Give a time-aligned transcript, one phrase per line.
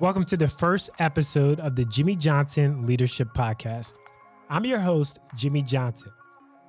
[0.00, 3.98] Welcome to the first episode of the Jimmie Johnson Leadership Podcast.
[4.48, 6.12] I'm your host, Jimmie Johnson.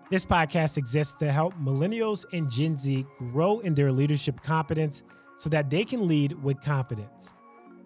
[0.10, 5.04] This podcast exists to help millennials and Gen Z grow in their leadership competence
[5.38, 7.36] so that they can lead with confidence.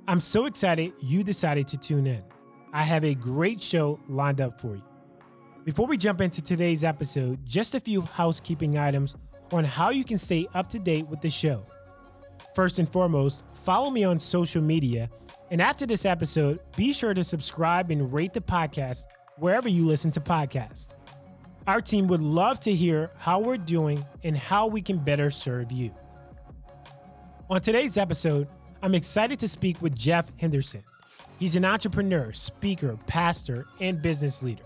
[0.08, 2.24] I'm so excited you decided to tune in.
[2.72, 4.84] I have a great show lined up for you.
[5.66, 9.18] Before we jump into today's episode, just a few housekeeping items
[9.52, 11.66] on how you can stay up to date with the show.
[12.56, 15.10] First and foremost, follow me on social media
[15.54, 19.04] and after this episode, be sure to subscribe and rate the podcast
[19.38, 20.88] wherever you listen to podcasts.
[21.68, 25.72] Our team would love to hear how we're doing and how we can better serve
[25.72, 25.94] you.
[27.52, 28.48] On today's episode,
[28.82, 30.84] I'm excited to speak with Jeff Henderson.
[31.38, 34.64] He's an entrepreneur, speaker, pastor, and business leader.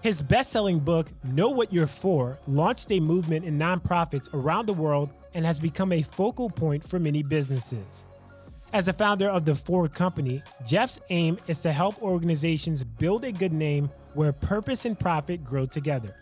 [0.00, 4.74] His best selling book, Know What You're For, launched a movement in nonprofits around the
[4.74, 8.04] world and has become a focal point for many businesses.
[8.74, 13.30] As a founder of the For Company, Jeff's aim is to help organizations build a
[13.30, 16.16] good name where purpose and profit grow together.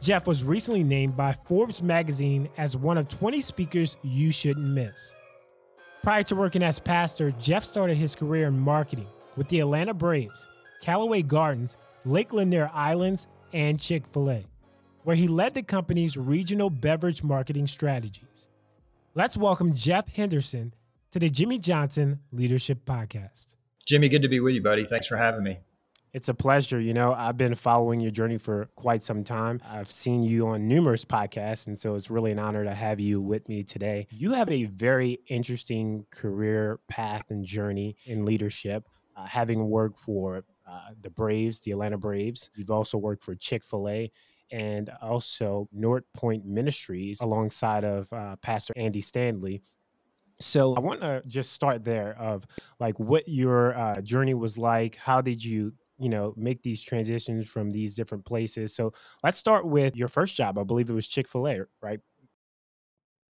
[0.00, 5.12] Jeff was recently named by Forbes magazine as one of 20 speakers you shouldn't miss.
[6.02, 10.46] Prior to working as pastor, Jeff started his career in marketing with the Atlanta Braves,
[10.80, 14.46] Callaway Gardens, Lake Lanier Islands, and Chick fil A,
[15.02, 18.48] where he led the company's regional beverage marketing strategies.
[19.14, 20.72] Let's welcome Jeff Henderson
[21.16, 23.54] to the Jimmie Johnson Leadership Podcast.
[23.86, 24.84] Jimmie, good to be with you, buddy.
[24.84, 25.60] Thanks for having me.
[26.12, 26.78] It's a pleasure.
[26.78, 29.62] You know, I've been following your journey for quite some time.
[29.66, 33.22] I've seen you on numerous podcasts, and so it's really an honor to have you
[33.22, 34.08] with me today.
[34.10, 38.86] You have a very interesting career path and journey in leadership,
[39.16, 42.50] uh, having worked for uh, the Braves, the Atlanta Braves.
[42.54, 44.12] You've also worked for Chick fil A
[44.52, 49.62] and also North Point Ministries alongside of uh, Pastor Andy Stanley.
[50.40, 52.46] So I want to just start there of
[52.78, 54.96] like what your uh, journey was like.
[54.96, 58.74] How did you, you know, make these transitions from these different places?
[58.74, 58.92] So
[59.22, 60.58] let's start with your first job.
[60.58, 62.00] I believe it was Chick Fil A, right?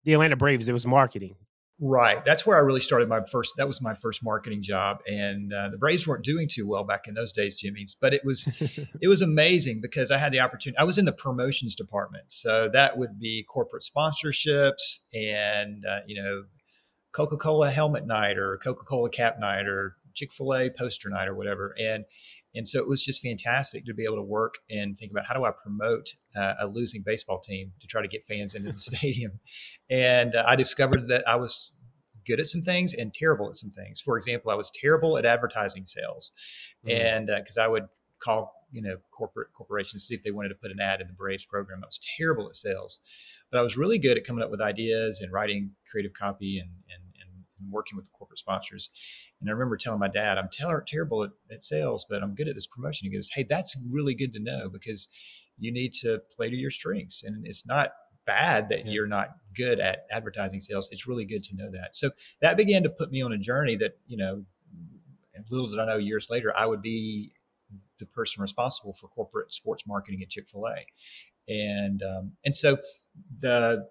[0.04, 0.68] The Atlanta Braves.
[0.68, 1.36] It was marketing.
[1.80, 2.24] Right.
[2.24, 3.56] That's where I really started my first.
[3.58, 7.06] That was my first marketing job, and uh, the Braves weren't doing too well back
[7.06, 7.98] in those days, Jimmie's.
[8.00, 8.48] But it was,
[9.02, 10.78] it was amazing because I had the opportunity.
[10.78, 16.22] I was in the promotions department, so that would be corporate sponsorships and uh, you
[16.22, 16.44] know
[17.16, 21.28] Coca Cola helmet night or Coca Cola cap night or Chick fil A poster night
[21.28, 21.74] or whatever.
[21.80, 22.06] And
[22.54, 25.34] and so it was just fantastic to be able to work and think about how
[25.34, 28.78] do I promote uh, a losing baseball team to try to get fans into the
[28.92, 29.40] stadium.
[29.90, 31.76] And uh, I discovered that I was
[32.26, 34.02] good at some things and terrible at some things.
[34.02, 36.32] For example, I was terrible at advertising sales,
[36.86, 37.02] mm-hmm.
[37.02, 37.86] and because uh, I would
[38.20, 41.08] call you know corporate corporations to see if they wanted to put an ad in
[41.08, 41.82] the Braves program.
[41.84, 43.00] I was terrible at sales,
[43.52, 46.70] but I was really good at coming up with ideas and writing creative copy and
[46.94, 47.05] and
[47.66, 48.90] and working with corporate sponsors.
[49.42, 52.48] And I remember telling my dad, I'm ter- terrible at, at, sales, but I'm good
[52.48, 53.10] at this promotion.
[53.10, 55.08] He goes, Hey, that's really good to know because
[55.58, 57.24] you need to play to your strengths.
[57.24, 57.92] And it's not
[58.26, 58.92] bad that yeah.
[58.92, 60.90] you're not good at advertising sales.
[60.92, 61.96] It's really good to know that.
[61.96, 62.12] So
[62.42, 64.46] that began to put me on a journey that, you know,
[65.50, 67.34] little did I know years later, I would be
[68.00, 70.86] the person responsible for corporate sports marketing at Chick fil A.
[71.48, 72.78] And, um, and so
[73.40, 73.88] the,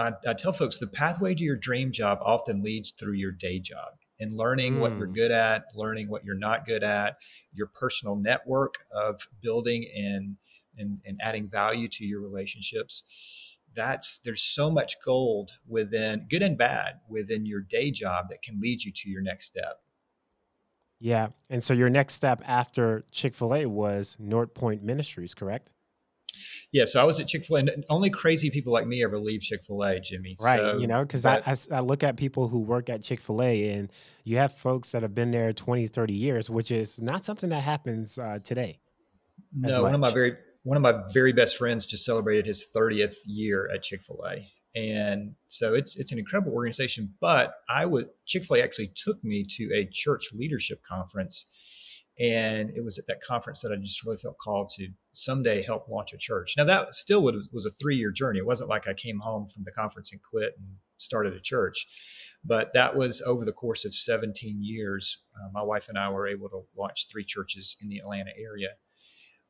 [0.00, 3.58] I, I, tell folks the pathway to your dream job often leads through your day
[3.58, 4.80] job and learning mm.
[4.80, 5.14] what you're hmm.
[5.14, 7.16] good at, learning what you're not good at,
[7.52, 10.36] your personal network of building and,
[10.76, 13.02] and, and adding value to your relationships.
[13.74, 18.60] That's there's so much gold within good and bad within your day job that can
[18.60, 19.80] lead you to your next step.
[20.98, 21.28] Yeah.
[21.48, 25.70] And so your next step after Chick fil A was North Point Ministries, correct?
[26.72, 27.60] Yeah, so I was at Chick Fil A.
[27.60, 30.36] And only crazy people like me ever leave Chick Fil A, Jimmie.
[30.40, 33.20] Right, so, you know, because I, I, I, look at people who work at Chick
[33.20, 33.90] Fil A, and
[34.24, 37.62] you have folks that have been there 20, 30 years, which is not something that
[37.62, 38.78] happens uh, today.
[39.52, 43.14] No, one of my very one of my very best friends just celebrated his 30th
[43.24, 44.46] year at Chick Fil A,
[44.78, 47.12] and so it's it's an incredible organization.
[47.20, 51.46] But I would Chick Fil A actually took me to a church leadership conference
[52.20, 55.88] and it was at that conference that I just really felt called to someday help
[55.88, 56.54] launch a church.
[56.56, 58.38] Now that still was a three year journey.
[58.38, 60.66] It wasn't like I came home from the conference and quit and
[60.98, 61.86] started a church,
[62.44, 65.22] but that was over the course of 17 years.
[65.34, 68.68] Uh, my wife and I were able to launch three churches in the Atlanta area.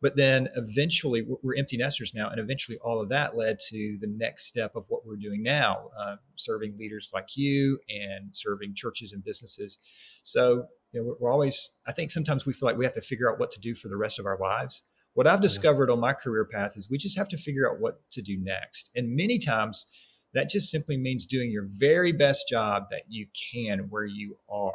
[0.03, 4.07] But then eventually, we're empty nesters now, and eventually all of that led to the
[4.07, 9.13] next step of what we're doing now, uh, serving leaders like you and serving churches
[9.13, 9.79] and businesses.
[10.23, 13.31] So you know, we're always, I think sometimes we feel like we have to figure
[13.31, 14.83] out what to do for the rest of our lives.
[15.15, 15.95] What I've discovered yeah.
[15.95, 18.91] on my career path is we just have to figure out what to do next.
[18.95, 19.87] And many times
[20.35, 24.75] that just simply means doing your very best job that you can where you are.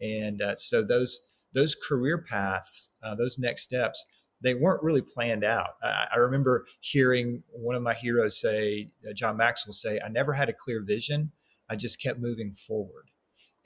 [0.00, 1.20] And uh, so those
[1.54, 4.06] those career paths, uh, those next steps,
[4.42, 5.74] they weren't really planned out.
[5.82, 10.32] I, I, remember hearing one of my heroes say, uh, John Maxwell say, "I never
[10.32, 11.30] had a clear vision.
[11.68, 13.11] I just kept moving forward."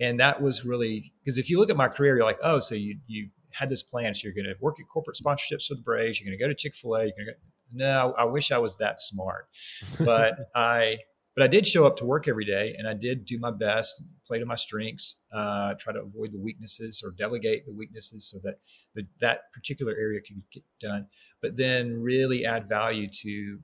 [0.00, 2.74] And that was really because if you look at my career, you're like, oh, so
[2.74, 4.14] you you had this plan.
[4.14, 6.20] So you're going to work at corporate sponsorships for the Braves.
[6.20, 7.04] You're going to go to Chick Fil A.
[7.04, 7.38] You're going to go.
[7.72, 9.48] No, I wish I was that smart,
[9.98, 10.98] but I
[11.36, 14.02] but I did show up to work every day, and I did do my best,
[14.26, 18.38] play to my strengths, uh, try to avoid the weaknesses or delegate the weaknesses so
[18.42, 18.54] that
[18.94, 21.06] the, that particular area could get done.
[21.42, 23.58] But then really add value to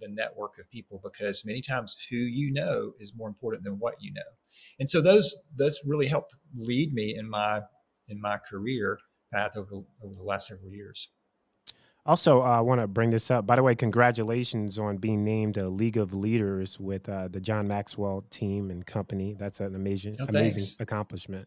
[0.00, 3.94] the network of people because many times who you know is more important than what
[4.00, 4.22] you know,
[4.78, 7.62] and so those those really helped lead me in my
[8.08, 8.98] in my career
[9.32, 11.08] path over over the last several years.
[12.04, 13.46] Also, uh, I want to bring this up.
[13.46, 17.68] By the way, congratulations on being named a League of Leaders with uh, the John
[17.68, 19.36] Maxwell team and company.
[19.38, 21.46] That's an amazing, oh, amazing accomplishment.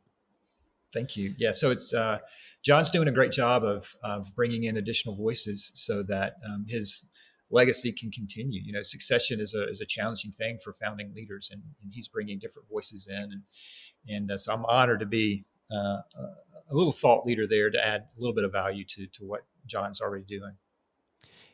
[0.94, 1.36] Thank you.
[1.38, 2.20] Yeah, so it's uh,
[2.64, 7.04] John's doing a great job of of bringing in additional voices so that um, his
[7.50, 8.62] legacy can continue.
[8.64, 12.08] You know, succession is a is a challenging thing for founding leaders, and, and he's
[12.08, 13.42] bringing different voices in, and
[14.08, 16.02] and uh, so I'm honored to be uh,
[16.70, 19.42] a little thought leader there to add a little bit of value to to what
[19.66, 20.56] John's already doing.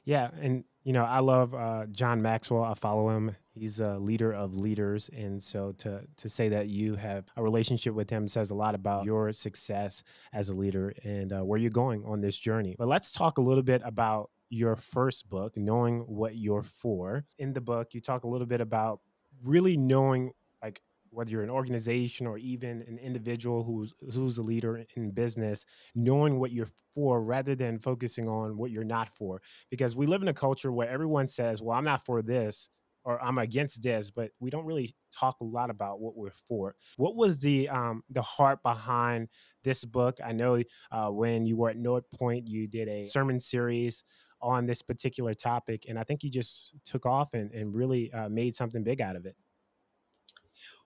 [0.03, 2.63] Yeah, and you know I love uh, John Maxwell.
[2.63, 3.35] I follow him.
[3.53, 7.93] He's a leader of leaders, and so to to say that you have a relationship
[7.93, 10.03] with him says a lot about your success
[10.33, 12.75] as a leader and uh, where you're going on this journey.
[12.77, 17.25] But let's talk a little bit about your first book, knowing what you're for.
[17.39, 18.99] In the book, you talk a little bit about
[19.43, 20.31] really knowing
[20.61, 25.65] like whether you're an organization or even an individual who's who's a leader in business
[25.95, 29.41] knowing what you're for rather than focusing on what you're not for.
[29.69, 32.69] Because we live in a culture where everyone says well i'm not for this
[33.03, 36.75] or i'm against this but we don't really talk a lot about what we're for.
[36.97, 39.29] What was the um the heart behind
[39.63, 40.17] this book?
[40.23, 40.61] I know
[40.91, 44.03] uh, when you were at north point you did a sermon series
[44.41, 48.29] on this particular topic and i think you just took off and, and really uh,
[48.29, 49.35] made something big out of it.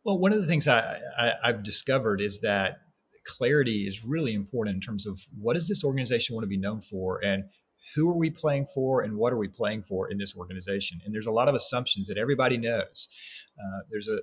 [0.03, 2.77] Well, one of the things I, I, have discovered is that
[3.25, 6.81] clarity is really important in terms of what does this organization want to be known
[6.81, 7.45] for and
[7.95, 11.01] who are we playing for and what are we playing for in this organization?
[11.03, 13.09] And there's a lot of assumptions that everybody knows.
[13.59, 14.19] Uh, there's a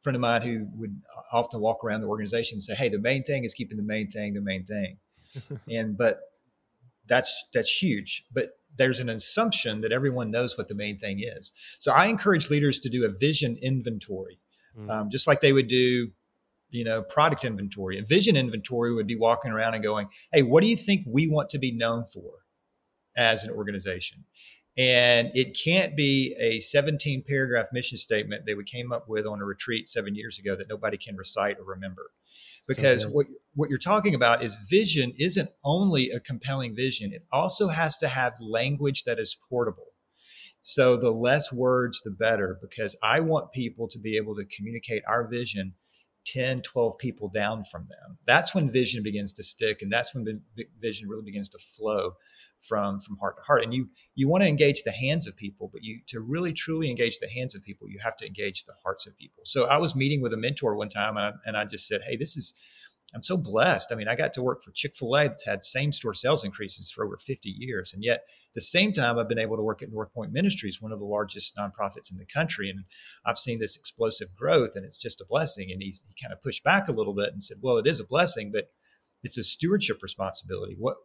[0.00, 3.22] friend of mine who would often walk around the organization and say hey the main
[3.22, 4.98] thing is keeping the main thing the main thing.
[5.70, 6.20] And but
[7.06, 11.52] that's that's huge but there's an assumption that everyone knows what the main thing is.
[11.78, 14.38] So i encourage leaders to do a vision inventory
[14.78, 14.90] mm.
[14.90, 16.10] um, just like they would do
[16.70, 17.98] you know product inventory.
[17.98, 21.26] A vision inventory would be walking around and going hey what do you think we
[21.26, 22.30] want to be known for
[23.16, 24.24] as an organization
[24.76, 29.40] and it can't be a 17 paragraph mission statement that we came up with on
[29.40, 32.10] a retreat seven years ago that nobody can recite or remember.
[32.66, 37.12] Because so what, what you're talking about is vision isn't only a compelling vision.
[37.12, 39.88] It also has to have language that is portable.
[40.62, 45.02] So the less words, the better, because I want people to be able to communicate
[45.08, 45.74] our vision
[46.24, 48.18] 10, 12 people down from them.
[48.26, 49.82] That's when vision begins to stick.
[49.82, 52.14] And that's when the vision really begins to flow
[52.60, 53.64] from, from heart to heart.
[53.64, 56.88] And you, you want to engage the hands of people, but you, to really truly
[56.88, 59.42] engage the hands of people, you have to engage the hearts of people.
[59.44, 62.02] So I was meeting with a mentor one time and I, and I just said,
[62.06, 62.54] Hey, this is,
[63.14, 63.92] I'm so blessed.
[63.92, 66.44] I mean, I got to work for Chick fil A that's had same store sales
[66.44, 67.92] increases for over 50 years.
[67.92, 68.22] And yet,
[68.54, 71.04] the same time, I've been able to work at North Point Ministries, one of the
[71.04, 72.68] largest nonprofits in the country.
[72.68, 72.84] And
[73.24, 75.70] I've seen this explosive growth, and it's just a blessing.
[75.70, 78.00] And he's, he kind of pushed back a little bit and said, Well, it is
[78.00, 78.68] a blessing, but
[79.22, 80.76] it's a stewardship responsibility.
[80.78, 80.96] What,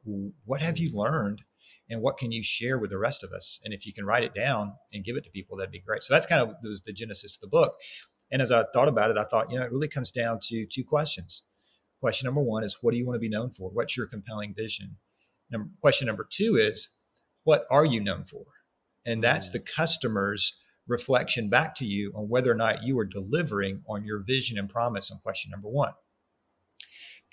[0.45, 1.43] what have you learned?
[1.89, 3.61] And what can you share with the rest of us?
[3.63, 6.03] And if you can write it down and give it to people, that'd be great.
[6.03, 7.75] So that's kind of was the genesis of the book.
[8.29, 10.65] And as I thought about it, I thought, you know, it really comes down to
[10.65, 11.43] two questions
[11.99, 13.69] Question number one is what do you want to be known for?
[13.71, 14.97] What's your compelling vision?
[15.49, 16.89] Number, question number two is
[17.47, 18.43] what are you known for?
[19.05, 23.83] And that's the customer's reflection back to you on whether or not you are delivering
[23.87, 25.93] on your vision and promise on question number one.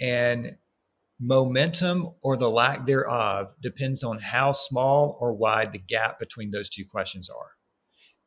[0.01, 0.57] And
[1.19, 6.71] momentum or the lack thereof depends on how small or wide the gap between those
[6.71, 7.51] two questions are.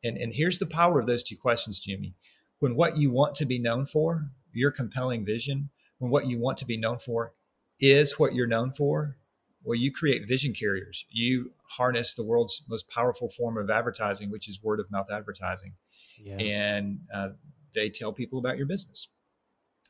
[0.04, 2.16] And, and here's the power of those two questions, Jimmie.
[2.58, 6.58] When what you want to be known for, your compelling vision, when what you want
[6.58, 7.32] to be known for
[7.80, 9.16] is what you're known for,
[9.62, 11.04] well, you create vision carriers.
[11.10, 15.74] You harness the world's most powerful form of advertising, which is word of mouth advertising.
[16.18, 16.36] Yeah.
[16.36, 17.30] And uh,
[17.74, 19.08] they tell people about your business.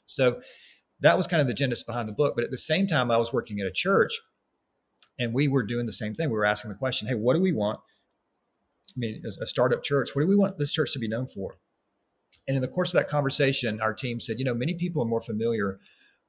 [0.05, 0.41] So
[1.01, 2.35] that was kind of the genesis behind the book.
[2.35, 4.19] But at the same time, I was working at a church
[5.19, 6.31] and we were doing the same thing.
[6.31, 7.79] We were asking the question, hey, what do we want?
[8.91, 11.27] I mean, as a startup church, what do we want this church to be known
[11.27, 11.59] for?
[12.47, 15.07] And in the course of that conversation, our team said, you know, many people are
[15.07, 15.79] more familiar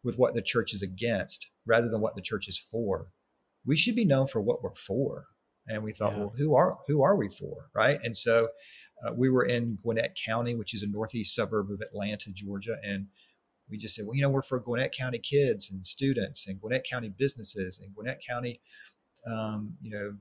[0.03, 3.07] with what the church is against rather than what the church is for.
[3.69, 5.25] We should be known for what we're for.
[5.67, 6.19] And we thought, yeah.
[6.21, 7.99] well, who are who are we for, right?
[8.03, 8.49] And so
[9.05, 13.05] uh, we were in Gwinnett County, which is a northeast suburb of Atlanta, Georgia, and
[13.69, 16.87] we just said, well, you know, we're for Gwinnett County kids and students, and Gwinnett
[16.89, 18.59] County businesses, and Gwinnett County,
[19.31, 20.15] um, you know,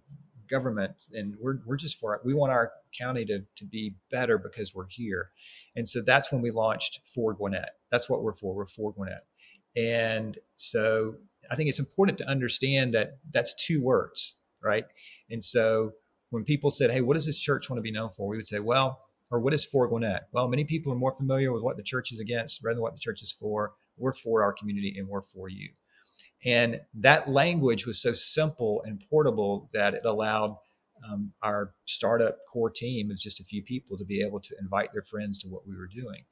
[0.50, 2.20] government, and we're we're just for it.
[2.24, 5.30] We want our county to to be better because we're here,
[5.74, 7.70] and so that's when we launched for Gwinnett.
[7.90, 8.54] That's what we're for.
[8.54, 9.24] We're for Gwinnett.
[9.76, 11.14] And so
[11.50, 14.84] I think it's important to understand that that's two words, right?
[15.30, 15.92] And so
[16.30, 18.28] when people said, Hey, what does this church want to be known for?
[18.28, 19.00] We would say, Well,
[19.30, 20.28] or what is for Gwinnett?
[20.32, 22.94] Well, many people are more familiar with what the church is against rather than what
[22.94, 23.72] the church is for.
[23.96, 25.70] We're for our community and we're for you.
[26.44, 30.56] And that language was so simple and portable that it allowed
[31.08, 34.92] um, our startup core team of just a few people to be able to invite
[34.92, 36.24] their friends to what we were doing.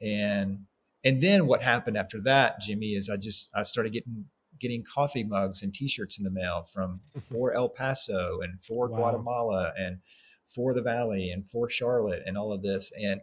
[0.00, 0.66] And
[1.04, 4.26] and then what happened after that, Jimmie, is I just I started getting
[4.60, 8.98] getting coffee mugs and T-shirts in the mail from for El Paso and for wow.
[8.98, 9.98] Guatemala and
[10.46, 13.20] for the Valley and for Charlotte and all of this, and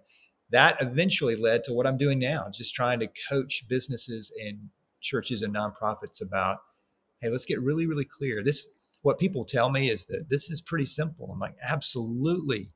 [0.49, 4.69] that eventually led to what I'm doing now, just trying to coach businesses and
[5.01, 6.59] churches and nonprofits about,
[7.21, 8.43] hey, let's get really, really clear.
[8.43, 8.67] This
[9.01, 11.29] what people tell me is that this is pretty simple.
[11.31, 12.71] I'm like, absolutely,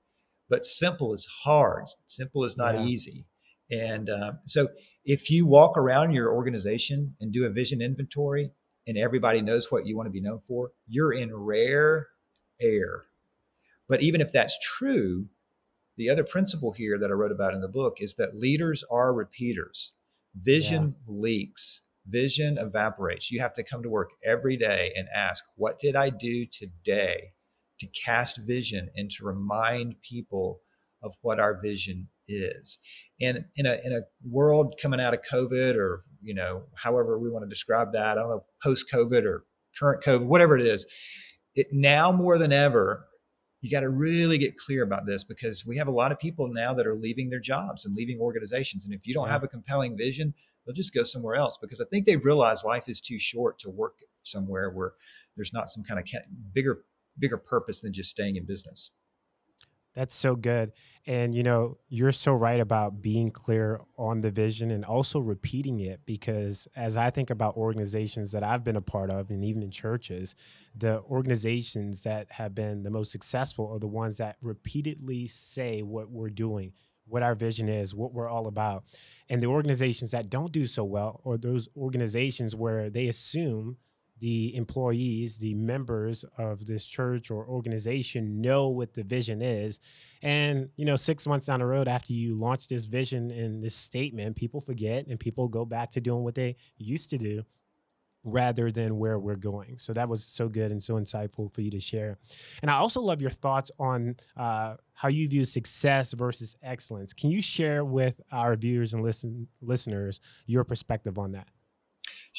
[0.49, 1.85] but simple is hard.
[2.05, 2.83] Simple is not yeah.
[2.85, 3.25] easy,
[3.69, 4.69] and um, so
[5.07, 8.51] if you walk around your organization and do a vision inventory
[8.85, 12.09] and everybody knows what you want to be known for, you're in rare
[12.59, 13.05] air.
[13.87, 15.29] But even if that's true,
[15.95, 19.13] the other principle here that I wrote about in the book is that leaders are
[19.13, 19.93] repeaters.
[20.35, 21.13] Vision yeah.
[21.15, 23.31] leaks, vision evaporates.
[23.31, 27.31] You have to come to work every day and ask, What did I do today
[27.79, 30.59] to cast vision and to remind people
[31.07, 32.77] of what our vision is?
[33.19, 37.29] And in a in a world coming out of COVID or you know however we
[37.29, 39.45] want to describe that, I don't know post COVID or
[39.77, 40.85] current COVID, whatever it is,
[41.55, 43.07] it now more than ever
[43.61, 46.47] you got to really get clear about this because we have a lot of people
[46.47, 48.85] now that are leaving their jobs and leaving organizations.
[48.85, 49.31] And if you don't yeah.
[49.33, 50.33] have a compelling vision,
[50.65, 53.69] they'll just go somewhere else because I think they've realized life is too short to
[53.69, 54.93] work somewhere where
[55.35, 56.05] there's not some kind of
[56.53, 56.83] bigger
[57.19, 58.91] bigger purpose than just staying in business.
[59.97, 60.73] That's so good.
[61.07, 65.79] And you know, you're so right about being clear on the vision and also repeating
[65.79, 69.63] it because as I think about organizations that I've been a part of and even
[69.63, 70.35] in churches,
[70.75, 76.11] the organizations that have been the most successful are the ones that repeatedly say what
[76.11, 76.73] we're doing,
[77.07, 78.83] what our vision is, what we're all about.
[79.29, 83.77] And the organizations that don't do so well are those organizations where they assume
[84.19, 89.79] the employees, the members of this church or organization know what the vision is.
[90.21, 93.75] And, you know, six months down the road after you launch this vision and this
[93.75, 97.43] statement, people forget and people go back to doing what they used to do
[98.23, 99.77] rather than where we're going.
[99.77, 102.17] So that was so good and so insightful for you to share.
[102.61, 107.13] And I also love your thoughts on uh, how you view success versus excellence.
[107.13, 111.47] Can you share with our viewers and listen listeners your perspective on that?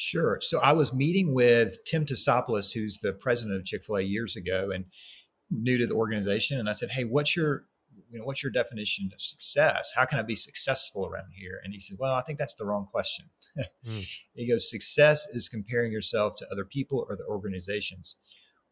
[0.01, 0.39] Sure.
[0.41, 4.37] So I was meeting with Tim Tassopoulos, who's the president of Chick Fil A, years
[4.37, 4.85] ago, and
[5.51, 6.61] new to the organization.
[6.61, 7.65] And I said, "Hey, what's your
[8.09, 9.93] you know, what's your definition of success?
[9.97, 11.61] How can I be successful around here?
[11.65, 13.27] And he said, Well, I think that's the wrong question.
[13.85, 14.07] mm.
[14.35, 18.15] He goes, Success is comparing yourself to other people or the organizations.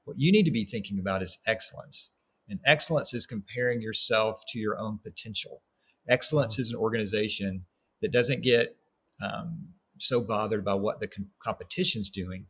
[0.05, 2.11] What you need to be thinking about is excellence.
[2.49, 5.63] And excellence is comparing yourself to your own potential.
[6.09, 6.61] Excellence mm.
[6.61, 7.65] is an organization
[8.01, 8.77] that doesn't get
[9.21, 12.47] um, so bothered by what the com- competition's doing.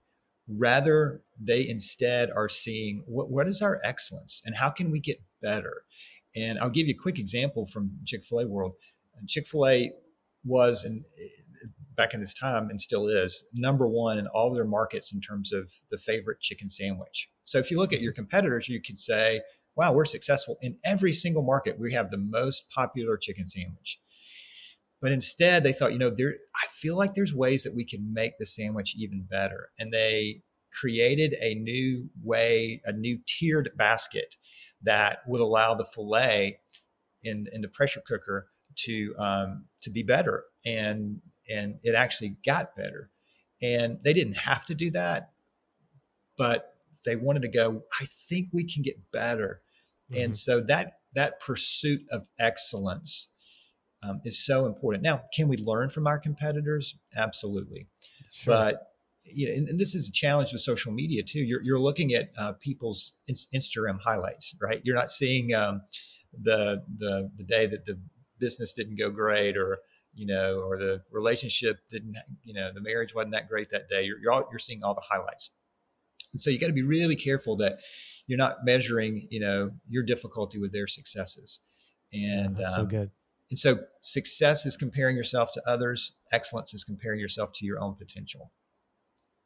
[0.49, 5.21] Rather, they instead are seeing what, what is our excellence and how can we get
[5.43, 5.83] better?
[6.37, 8.75] And I'll give you a quick example from Chick fil A world.
[9.27, 9.93] Chick fil A
[10.45, 14.55] was, and eh, back in this time and still is, number one in all of
[14.55, 17.31] their markets in terms of the favorite chicken sandwich.
[17.45, 18.21] So if you look at your mm-hmm.
[18.21, 19.41] competitors, you could say,
[19.77, 21.79] wow, we're successful in every single market.
[21.79, 23.99] We have the most popular chicken sandwich.
[25.07, 26.35] But instead, they thought, you know, there.
[26.57, 30.43] I feel like there's ways that we can make the sandwich even better, and they
[30.73, 34.35] created a new way, a new tiered basket
[34.83, 36.59] that would allow the fillet
[37.23, 38.49] in in the pressure cooker
[38.79, 43.09] to um, to be better, and and it actually got better.
[43.63, 45.31] And they didn't have to do that,
[46.37, 47.85] but they wanted to go.
[48.01, 49.63] I think we can get better,
[50.11, 50.25] mm-hmm.
[50.25, 53.29] and so that that pursuit of excellence
[54.03, 55.03] um, is so important.
[55.03, 56.95] Now, can we learn from our competitors?
[57.17, 57.87] Absolutely.
[58.33, 58.55] Sure.
[58.55, 58.83] But
[59.25, 61.41] you know, and, and, this is a challenge with social media too.
[61.41, 64.81] You're, you're looking at uh, people's Instagram highlights, right?
[64.85, 65.83] You're not seeing um,
[66.41, 67.99] the the the day that the
[68.39, 69.79] business didn't go great, or
[70.15, 74.03] you know, or the relationship didn't, you know, the marriage wasn't that great that day.
[74.05, 75.51] You're you're, all, you're seeing all the highlights,
[76.33, 77.79] and so you got to be really careful that
[78.27, 81.61] you're not measuring, you know, your difficulty with their successes.
[82.13, 83.11] And yeah, um, so good.
[83.51, 86.13] And so success is comparing yourself to others.
[86.33, 88.53] Excellence is comparing yourself to your own potential.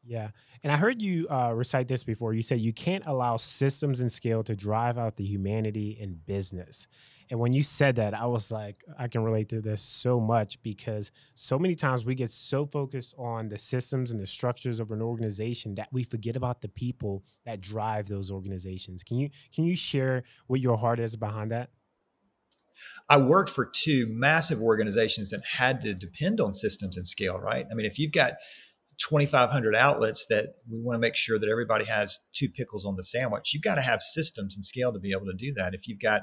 [0.03, 0.31] Yeah.
[0.63, 2.33] And I heard you uh, recite this before.
[2.33, 6.89] You said you can't allow systems and scale to drive out the humanity in business.
[7.31, 10.61] And when you said that, I was like, I can relate to this so much
[10.63, 14.91] because so many times we get so focused on the systems and the structures of
[14.91, 19.05] an organization that we forget about the people that drive those organizations.
[19.05, 21.71] Can you can you share what your heart is behind that?
[23.09, 27.67] I worked for two massive organizations that had to depend on systems and scale, right?
[27.71, 28.35] I mean, if you've got
[29.01, 33.03] 2,500 outlets that we want to make sure that everybody has two pickles on the
[33.03, 33.53] sandwich.
[33.55, 35.75] You've got to have systems and scale to be able to do that.
[35.75, 36.23] If you've got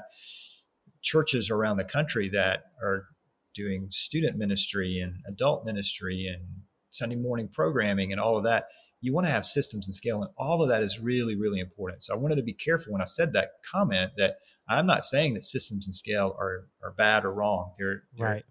[1.02, 3.06] churches around the country that are
[3.54, 6.42] doing student ministry and adult ministry and
[6.90, 8.66] Sunday morning programming and all of that,
[9.00, 10.22] you want to have systems and scale.
[10.22, 12.02] And all of that is really, really important.
[12.02, 14.38] So I wanted to be careful when I said that comment that
[14.68, 17.72] I'm not saying that systems and scale are, are bad or wrong.
[17.78, 18.44] They're, they're right.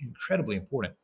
[0.00, 0.94] incredibly important.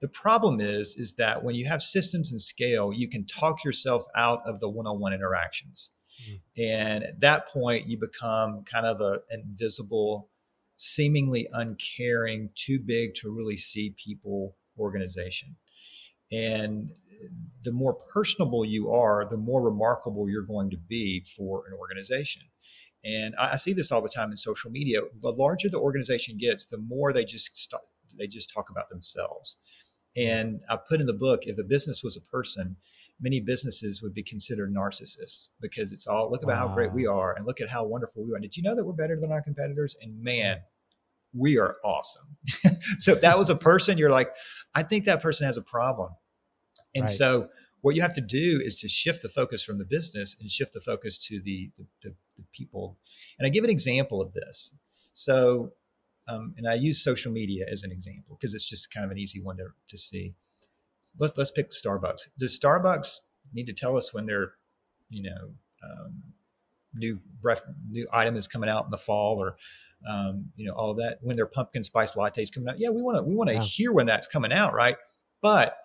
[0.00, 4.04] The problem is, is that when you have systems and scale, you can talk yourself
[4.14, 5.92] out of the one-on-one interactions.
[6.28, 6.40] Mm.
[6.58, 10.28] And at that point, you become kind of a invisible,
[10.76, 15.56] seemingly uncaring, too big to really see people organization.
[16.30, 16.90] And
[17.62, 22.42] the more personable you are, the more remarkable you're going to be for an organization.
[23.04, 25.00] And I, see this all the time in social media.
[25.20, 27.82] The larger the organization gets, the more they just start,
[28.18, 29.58] they just talk about themselves.
[30.16, 32.76] And I put in the book if a business was a person,
[33.20, 36.68] many businesses would be considered narcissists because it's all look about wow.
[36.68, 38.38] how great we are and look at how wonderful we are.
[38.38, 39.94] Did you know that we're better than our competitors?
[40.00, 40.60] And man, mm.
[41.34, 42.36] we are awesome.
[42.98, 44.30] so if that was a person, you're like,
[44.74, 46.10] I think that person has a problem.
[46.94, 47.10] And right.
[47.10, 47.48] so
[47.80, 50.72] what you have to do is to shift the focus from the business and shift
[50.72, 52.98] the focus to the, the, the, the people.
[53.38, 54.76] And I give an example of this.
[55.12, 55.72] So
[56.28, 59.18] um, and I use social media as an example because it's just kind of an
[59.18, 60.34] easy one to, to see.
[61.18, 62.28] Let's let's pick Starbucks.
[62.38, 63.18] Does Starbucks
[63.52, 64.52] need to tell us when their,
[65.10, 65.50] you know,
[65.82, 66.22] um,
[66.94, 69.56] new breath, new item is coming out in the fall or,
[70.08, 72.78] um, you know, all that when their pumpkin spice lattes coming out?
[72.78, 73.62] Yeah, we want to we want to yeah.
[73.62, 74.96] hear when that's coming out, right?
[75.42, 75.76] But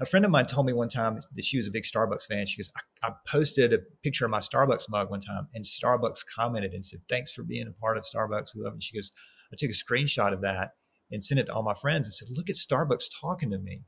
[0.00, 2.46] a friend of mine told me one time that she was a big Starbucks fan.
[2.46, 2.70] She goes,
[3.02, 6.84] I, I, posted a picture of my Starbucks mug one time, and Starbucks commented and
[6.84, 8.54] said, Thanks for being a part of Starbucks.
[8.54, 8.82] We love it.
[8.82, 9.10] She goes,
[9.52, 10.72] I took a screenshot of that
[11.10, 13.82] and sent it to all my friends and said, Look at Starbucks talking to me.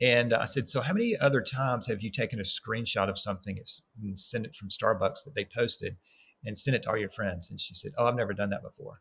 [0.00, 3.58] And I said, So, how many other times have you taken a screenshot of something
[4.02, 5.96] and sent it from Starbucks that they posted
[6.44, 7.50] and sent it to all your friends?
[7.50, 9.00] And she said, Oh, I've never done that before.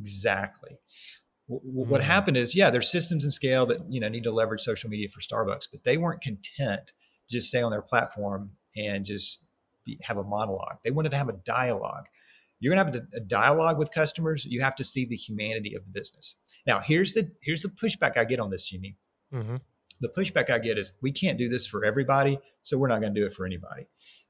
[0.00, 0.78] Exactly
[1.46, 2.04] what mm.
[2.04, 5.08] happened is yeah there's systems and scale that you know need to leverage social media
[5.10, 6.92] for starbucks but they weren't content
[7.28, 9.44] to just stay on their platform and just
[9.84, 10.78] be, have a monologue.
[10.82, 12.06] They wanted to have a dialogue.
[12.60, 14.44] You're going to have a, a dialogue with customers.
[14.44, 16.36] You have to see the humanity of the business.
[16.66, 18.96] Now here's the here's the pushback i get on this jimmie.
[19.32, 19.56] Mm-hmm.
[20.00, 23.12] the pushback i get is we can't do this for everybody so we're not going
[23.12, 23.86] to do it for anybody.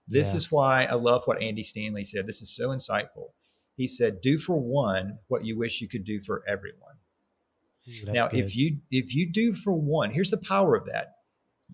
[0.09, 0.37] This yeah.
[0.37, 2.27] is why i love what andy stanley said.
[2.27, 3.33] This is so insightful.
[3.77, 6.97] He said do for one what you wish you could do for everyone
[8.07, 8.41] now, good.
[8.41, 11.17] if you if you do for one, here's the power of that.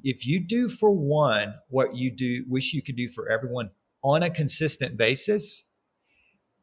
[0.02, 3.70] If you do for one what you do wish you could do for everyone
[4.02, 5.64] on a consistent basis,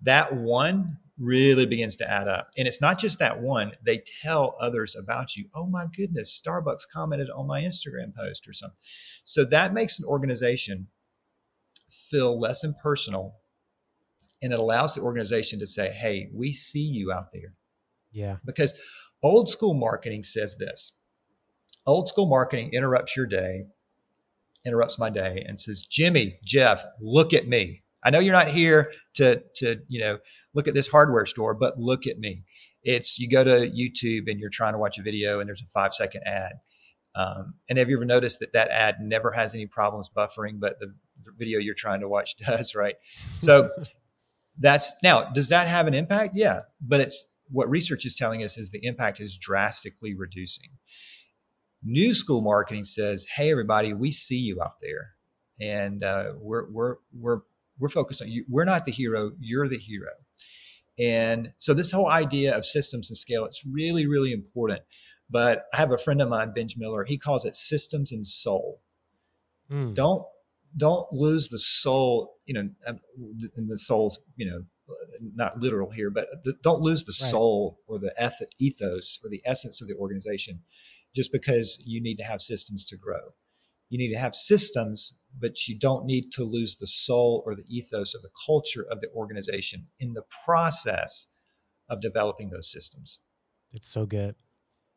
[0.01, 2.49] that one really begins to add up.
[2.57, 5.45] And it's not just that one, they tell others about you.
[5.55, 8.77] Oh my goodness, Starbucks commented on my Instagram post or something.
[9.23, 10.87] So that makes an organization
[11.89, 13.35] feel less impersonal
[14.41, 17.55] and it allows the organization to say, "Hey, we see you out there."
[18.11, 18.37] Yeah.
[18.45, 18.73] Because
[19.23, 20.97] Old school marketing says this
[21.87, 23.63] old school marketing interrupts your day,
[24.65, 27.81] interrupts my day, and says, Jimmie, Jeff, look at me.
[28.03, 30.19] I know you're not here to, to, you know,
[30.53, 32.43] look at this hardware store, but look at me.
[32.83, 35.65] It's you go to YouTube and you're trying to watch a video and there's a
[35.65, 36.53] five second ad.
[37.15, 40.79] Um, and have you ever noticed that that ad never has any problems buffering, but
[40.79, 40.93] the
[41.37, 42.95] video you're trying to watch does, right?
[43.37, 43.71] So
[44.59, 46.35] that's now, does that have an impact?
[46.35, 50.69] Yeah, but it's what research is telling us is the impact is drastically reducing.
[51.83, 55.11] New school marketing says, "Hey, everybody, we see you out there,
[55.59, 57.39] and uh, we're we're we're
[57.79, 58.45] we're focused on you.
[58.49, 60.11] We're not the hero; you're the hero."
[60.99, 64.81] And so, this whole idea of systems and scale it's really really important.
[65.29, 67.03] But I have a friend of mine, Benj Miller.
[67.03, 68.81] He calls it systems and soul.
[69.71, 69.93] Mm.
[69.93, 70.23] Don't
[70.75, 72.37] don't lose the soul.
[72.45, 74.63] You know, and the soul's you know
[75.21, 77.31] not literal here, but the, don't lose the right.
[77.31, 80.61] soul or the eth- ethos or the essence of the organization
[81.15, 83.33] just because you need to have systems to grow.
[83.89, 87.63] You need to have systems, but you don't need to lose the soul or the
[87.69, 91.27] ethos or the culture of the organization in the process
[91.89, 93.19] of developing those systems.
[93.71, 94.35] It's so good.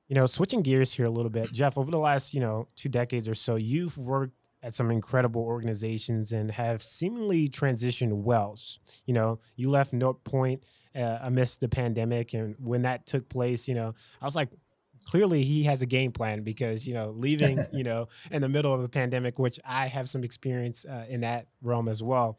[0.09, 2.89] You know, switching gears here a little bit, Jeff, over the last, you know, two
[2.89, 8.59] decades or so, you've worked at some incredible organizations and have seemingly transitioned well.
[9.07, 13.69] You know, you left North Point uh, amidst the pandemic, and when that took place,
[13.69, 14.49] you know, I was like,
[15.07, 18.75] clearly he has a game plan because you know leaving you know in the middle
[18.75, 22.39] of a pandemic, which I have some experience uh, in that realm as well.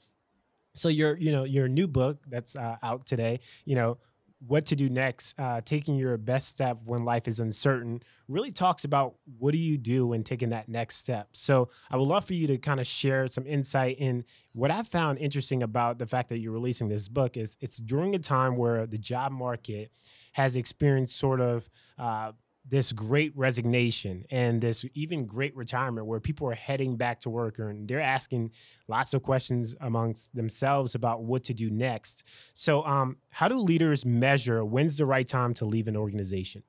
[0.73, 3.97] So your you know your new book that's uh, out today, you know
[4.45, 8.83] what to do next, uh, taking your best step when life is uncertain, really talks
[8.83, 11.29] about what do you do when taking that next step.
[11.33, 14.81] So I would love for you to kind of share some insight in what I
[14.83, 18.55] found interesting about the fact that you're releasing this book is it's during a time
[18.55, 19.91] where the job market
[20.33, 22.31] has experienced sort of uh,
[22.67, 27.59] this great resignation and this even great retirement where people are heading back to work
[27.59, 28.51] and they're asking
[28.87, 32.23] lots of questions amongst themselves about what to do next.
[32.53, 36.63] So, um, how do leaders measure when's the right time to leave an organization?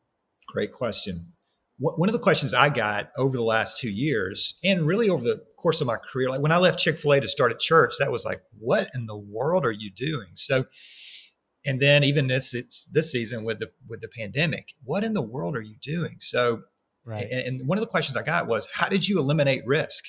[0.49, 1.33] Great question.
[1.79, 5.43] One of the questions I got over the last two years, and really over the
[5.57, 7.95] course of my career, like when I left Chick fil A to start a church,
[7.99, 10.29] that was like, what in the world are you doing?
[10.35, 10.65] So,
[11.65, 15.23] and then even this it's this season with the with the pandemic what in the
[15.23, 16.17] world are you doing?
[16.21, 16.63] So
[17.07, 17.27] right.
[17.31, 20.05] and, and one of the questions i got was how did you eliminate risk?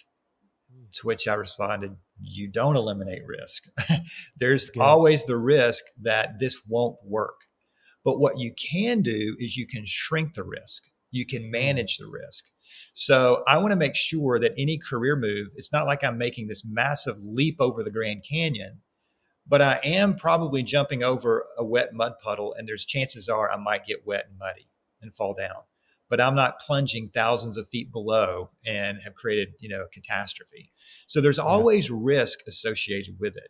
[0.71, 0.85] Hmm.
[0.93, 3.65] to which i responded you don't eliminate risk.
[4.37, 7.41] There's always the risk that this won't work.
[8.05, 10.83] But what you can do is you can shrink the risk.
[11.11, 11.51] You can hmm.
[11.51, 12.45] manage the risk.
[12.93, 16.47] So i want to make sure that any career move it's not like i'm making
[16.47, 18.81] this massive leap over the grand canyon
[19.47, 23.57] but I am probably jumping over a wet mud puddle, and there's chances are I
[23.57, 24.69] might get wet and muddy
[25.01, 25.63] and fall down.
[26.09, 30.71] But I'm not plunging thousands of feet below and have created, you know, a catastrophe.
[31.07, 33.49] So there's always risk associated with it.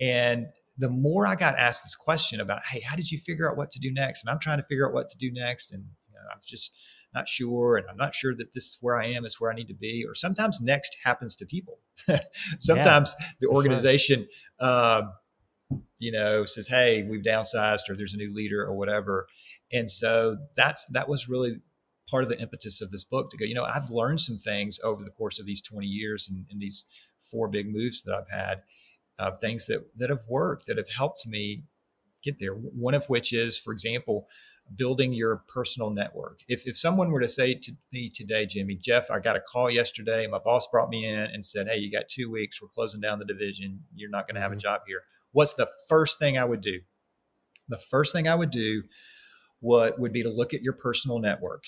[0.00, 3.56] And the more I got asked this question about, hey, how did you figure out
[3.56, 4.24] what to do next?
[4.24, 5.72] And I'm trying to figure out what to do next.
[5.72, 6.76] And you know, I'm just
[7.14, 7.76] not sure.
[7.76, 9.74] And I'm not sure that this is where I am, is where I need to
[9.74, 10.04] be.
[10.06, 11.78] Or sometimes next happens to people.
[12.58, 14.26] sometimes yeah, the organization
[14.60, 15.02] uh,
[15.98, 19.26] you know, says, "Hey, we've downsized," or "There's a new leader," or whatever.
[19.72, 21.60] And so that's that was really
[22.08, 23.44] part of the impetus of this book to go.
[23.44, 26.60] You know, I've learned some things over the course of these 20 years and, and
[26.60, 26.84] these
[27.20, 28.62] four big moves that I've had,
[29.18, 31.64] uh, things that that have worked that have helped me
[32.22, 32.52] get there.
[32.52, 34.28] One of which is, for example,
[34.74, 36.40] building your personal network.
[36.48, 39.70] If, if someone were to say to me today, Jimmie, Jeff, I got a call
[39.70, 40.26] yesterday.
[40.26, 42.60] My boss brought me in and said, Hey, you got two weeks.
[42.62, 43.80] We're closing down the division.
[43.94, 44.60] You're not going to have a mm-hmm.
[44.60, 45.02] job here
[45.34, 46.80] what's the first thing I would do?
[47.68, 48.84] The first thing I would do
[49.60, 51.64] what would be to look at your personal network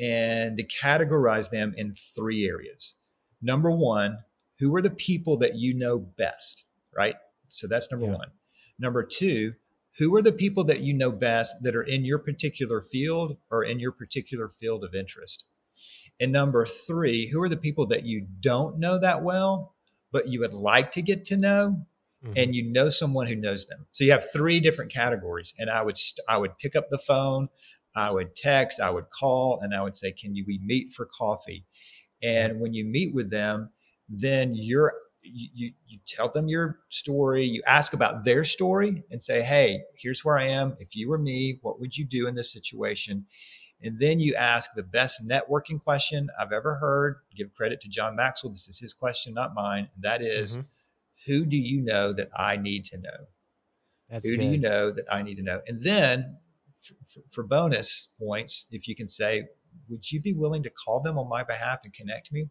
[0.00, 2.94] and to categorize them in three areas.
[3.42, 4.18] Number one,
[4.58, 6.64] who are the people that you know best,
[6.96, 7.16] right?
[7.48, 8.16] So that's number yeah.
[8.16, 8.28] one.
[8.78, 9.54] Number two,
[9.98, 13.62] who are the people that you know best that are in your particular field or
[13.62, 15.44] in your particular field of interest?
[16.20, 19.74] And number three, who are the people that you don't know that well,
[20.12, 21.84] but you would like to get to know
[22.24, 22.32] mm-hmm.
[22.36, 23.86] and you know someone who knows them.
[23.90, 25.54] So you have three different categories.
[25.58, 27.48] And I would st- I would pick up the phone,
[27.94, 31.06] I would text, I would call, and I would say, "Can you we meet for
[31.06, 31.66] coffee?"
[32.22, 33.70] And when you meet with them,
[34.08, 39.42] then you're you, you tell them your story you ask about their story and say
[39.42, 42.52] hey here's where i am if you were me what would you do in this
[42.52, 43.24] situation
[43.84, 48.16] and then you ask the best networking question i've ever heard give credit to john
[48.16, 50.66] maxwell this is his question not mine that is, mm-hmm
[51.26, 53.26] who do you know that I need to know?
[54.08, 54.42] That's who good.
[54.42, 55.60] do you know that I need to know?
[55.66, 56.36] And then
[56.78, 59.44] for, for, bonus points, if you can say,
[59.88, 62.48] would you be willing to call them on my behalf and connect me?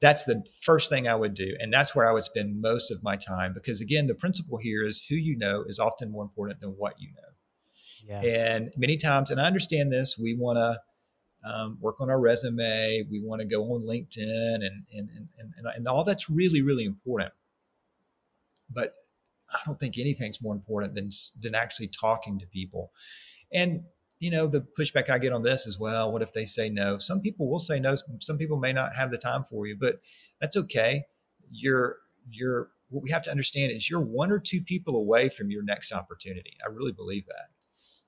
[0.00, 1.56] That's the first thing I would do.
[1.60, 4.86] And that's where I would spend most of my time because, again, the principle here
[4.86, 8.22] is who you know is often more important than what you know.
[8.22, 8.54] Yeah.
[8.54, 10.80] And many times, and I understand this, we want to
[11.48, 15.66] um, work on our resume, we want to go on LinkedIn, and, and, and, and,
[15.74, 17.32] and all that's really, really important
[18.72, 18.94] but
[19.52, 21.10] I don't think anything's more important than
[21.40, 22.92] than actually talking to people.
[23.52, 23.84] And
[24.20, 26.98] you know, the pushback I get on this is, well, what if they say no?
[26.98, 27.96] Some people will say no.
[28.20, 30.00] Some people may not have the time for you, but
[30.40, 31.04] that's okay.
[31.50, 31.96] You're
[32.30, 35.62] you're what we have to understand is you're one or two people away from your
[35.62, 36.56] next opportunity.
[36.64, 37.46] I really believe that.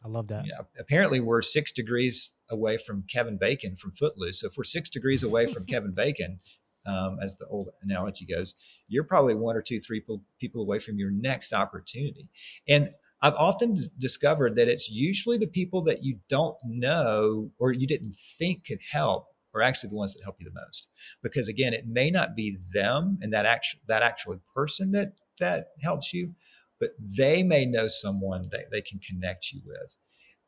[0.05, 0.45] I love that.
[0.45, 4.41] You know, apparently, we're six degrees away from Kevin Bacon from Footloose.
[4.41, 6.41] So if we're six degrees away from Kevin Bacon,
[6.85, 8.55] um, as the old analogy goes,
[8.89, 12.29] you're probably one or two, three people, people away from your next opportunity.
[12.69, 12.91] And
[13.23, 17.87] I've often d- discovered that it's usually the people that you don't know or you
[17.87, 20.89] didn't think could help are actually the ones that help you the most.
[21.23, 25.69] Because again, it may not be them and that actual that actual person that that
[25.83, 26.35] helps you,
[26.81, 29.95] but they may know someone that they can connect you with.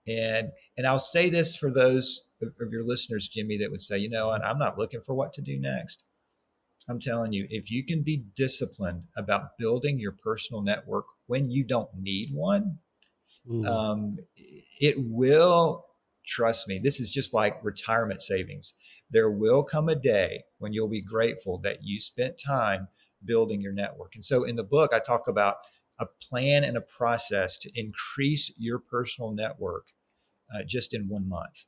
[0.07, 3.99] And and I'll say this for those of, of your listeners, Jimmie, that would say,
[3.99, 6.05] you know, I'm not looking for what to do next.
[6.89, 11.65] I'm telling you, if you can be disciplined about building your personal network when you
[11.65, 12.79] don't need one,
[13.67, 14.19] um,
[14.81, 15.87] it will,
[16.27, 18.75] trust me, this is just like retirement savings.
[19.11, 22.89] There will come a day when you'll be grateful that you spent time
[23.25, 24.15] building your network.
[24.15, 25.57] And so in the book, I talk about
[25.99, 29.87] a plan and a process to increase your personal network
[30.55, 31.65] uh, just in one month.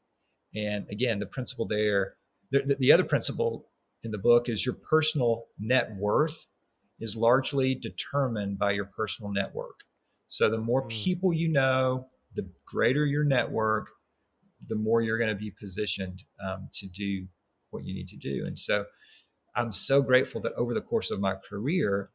[0.55, 2.15] And again, the principle there,
[2.51, 3.69] the, the other principle
[4.03, 6.47] in the book is your personal net worth
[7.01, 9.81] is largely determined by your personal network.
[10.29, 10.91] So the more mm.
[10.91, 13.89] people you know, the greater your network,
[14.67, 17.27] the more you're going to be positioned um, to do
[17.71, 18.45] what you need to do.
[18.47, 18.87] And so
[19.55, 22.11] I'm so grateful that over the course of my career,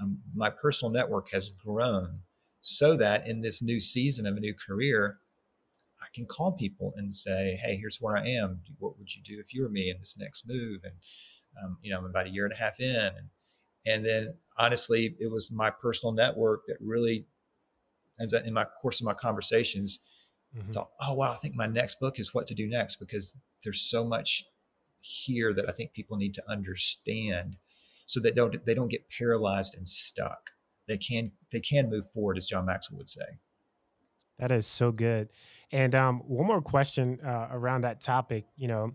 [0.00, 2.20] um, my personal network has grown
[2.60, 5.18] so that in this new season of a new career,
[6.06, 8.60] I can call people and say, "Hey, here's where I am.
[8.78, 10.94] What would you do if you were me in this next move?" And
[11.62, 13.28] um, you know, I'm about a year and a half in, and
[13.84, 17.26] and then honestly, it was my personal network that really,
[18.20, 19.98] as in my course of my conversations,
[20.56, 20.70] mm-hmm.
[20.70, 23.80] thought, "Oh wow, I think my next book is what to do next," because there's
[23.80, 24.44] so much
[25.00, 27.56] here that I think people need to understand,
[28.06, 30.50] so that they don't they don't get paralyzed and stuck.
[30.86, 33.38] They can they can move forward, as John Maxwell would say.
[34.38, 35.30] That is so good.
[35.72, 38.44] And um, one more question uh, around that topic.
[38.56, 38.94] You know,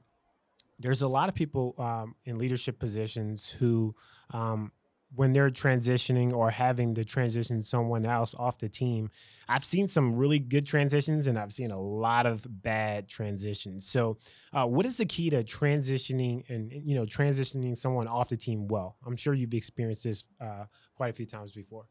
[0.80, 3.96] there's a lot of people um, in leadership positions who,
[4.32, 4.72] um,
[5.14, 9.10] when they're transitioning or having to transition someone else off the team,
[9.50, 13.86] I've seen some really good transitions and I've seen a lot of bad transitions.
[13.86, 14.18] So,
[14.54, 18.70] uh, what is the key to transitioning and you know transitioning someone off the team
[18.70, 18.96] well?
[19.06, 21.88] I'm sure you've experienced this uh, quite a few times before.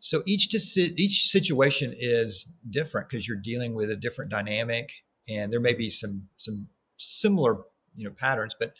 [0.00, 4.92] So each each situation is different because you're dealing with a different dynamic,
[5.28, 7.58] and there may be some some similar
[7.94, 8.74] you know patterns, but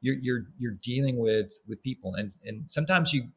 [0.00, 3.28] you're you're you're dealing with with people, and and sometimes you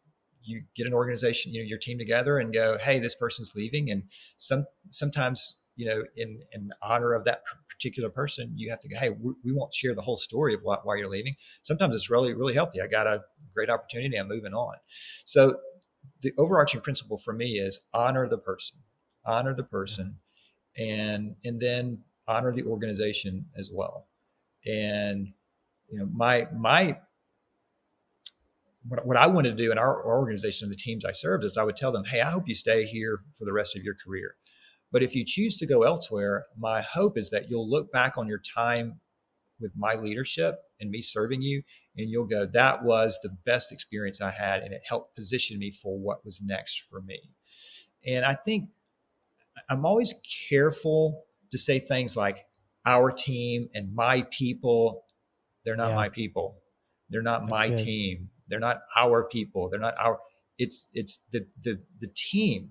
[0.43, 3.89] you get an organization, you know, your team together and go, hey, this person's leaving,
[3.89, 4.03] and
[4.37, 8.97] some sometimes you know in in honor of that particular person, you have to go,
[8.97, 11.35] hey, we, we won't share the whole story of why, why you're leaving.
[11.63, 12.81] Sometimes it's really really healthy.
[12.81, 14.15] I got a great opportunity.
[14.17, 14.75] I'm moving on.
[15.23, 15.57] So
[16.21, 18.77] the overarching principle for me is honor the person,
[19.25, 20.17] honor the person,
[20.77, 24.07] and and then honor the organization as well.
[24.65, 25.33] And
[25.89, 26.97] you know, my my
[28.87, 31.43] what, what I wanted to do in our, our organization and the teams I served
[31.43, 33.83] is I would tell them, hey, I hope you stay here for the rest of
[33.83, 34.35] your career.
[34.91, 38.27] But if you choose to go elsewhere, my hope is that you'll look back on
[38.27, 38.99] your time
[39.59, 41.63] with my leadership and me serving you
[41.97, 45.71] and you'll go that was the best experience i had and it helped position me
[45.71, 47.19] for what was next for me.
[48.05, 48.69] And i think
[49.69, 50.13] i'm always
[50.49, 52.45] careful to say things like
[52.85, 55.05] our team and my people
[55.65, 55.95] they're not yeah.
[55.95, 56.61] my people.
[57.09, 57.79] They're not That's my good.
[57.79, 58.29] team.
[58.47, 59.69] They're not our people.
[59.69, 60.19] They're not our
[60.57, 62.69] it's it's the the the team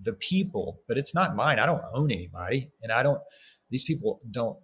[0.00, 1.58] the people but it's not mine.
[1.58, 3.20] I don't own anybody and i don't
[3.70, 4.56] these people don't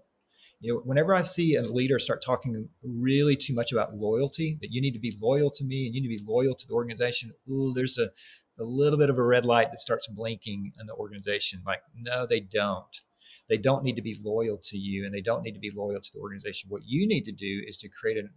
[0.60, 4.70] you know, whenever I see a leader start talking really too much about loyalty, that
[4.70, 6.74] you need to be loyal to me and you need to be loyal to the
[6.74, 8.10] organization, ooh, there's a,
[8.58, 11.62] a little bit of a red light that starts blinking in the organization.
[11.66, 13.00] Like, no, they don't.
[13.48, 16.00] They don't need to be loyal to you and they don't need to be loyal
[16.00, 16.68] to the organization.
[16.68, 18.30] What you need to do is to create an,